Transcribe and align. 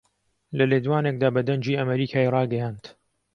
لە 0.57 0.65
لێدوانێکدا 0.71 1.29
بە 1.35 1.41
دەنگی 1.47 1.77
ئەمەریکای 1.79 2.31
ڕاگەیاند 2.33 2.83